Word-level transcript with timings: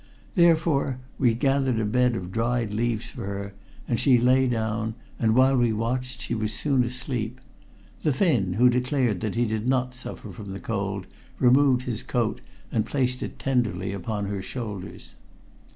Therefore 0.33 0.97
we 1.19 1.35
gathered 1.35 1.79
a 1.79 1.85
bed 1.85 2.15
of 2.15 2.31
dried 2.31 2.73
leaves 2.73 3.11
for 3.11 3.23
her, 3.27 3.53
and 3.87 3.99
she 3.99 4.17
lay 4.17 4.47
down, 4.47 4.95
and 5.19 5.35
while 5.35 5.55
we 5.55 5.71
watched 5.71 6.21
she 6.23 6.33
was 6.33 6.51
soon 6.53 6.83
asleep. 6.83 7.39
The 8.01 8.11
Finn, 8.11 8.53
who 8.53 8.67
declared 8.67 9.19
that 9.21 9.35
he 9.35 9.45
did 9.45 9.67
not 9.67 9.93
suffer 9.93 10.31
from 10.31 10.53
the 10.53 10.59
cold, 10.59 11.05
removed 11.37 11.83
his 11.83 12.01
coat 12.01 12.41
and 12.71 12.83
placed 12.83 13.21
it 13.21 13.37
tenderly 13.37 13.93
upon 13.93 14.25
her 14.25 14.41
shoulders. 14.41 15.13